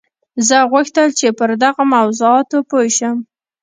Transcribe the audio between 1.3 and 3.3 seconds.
پر دغو موضوعاتو پوه شم